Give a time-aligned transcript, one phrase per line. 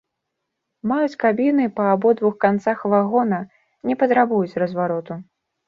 [0.91, 3.39] Маюць кабіны па абодвух канцах вагона,
[3.91, 5.23] не патрабуюць развароту.